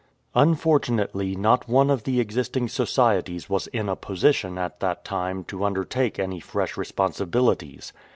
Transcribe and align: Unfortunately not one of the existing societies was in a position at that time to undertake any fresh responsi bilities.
Unfortunately 0.33 1.35
not 1.35 1.69
one 1.69 1.91
of 1.91 2.05
the 2.05 2.19
existing 2.19 2.67
societies 2.67 3.51
was 3.51 3.67
in 3.67 3.87
a 3.87 3.95
position 3.95 4.57
at 4.57 4.79
that 4.79 5.05
time 5.05 5.43
to 5.43 5.63
undertake 5.63 6.17
any 6.17 6.39
fresh 6.39 6.73
responsi 6.73 7.27
bilities. 7.29 7.93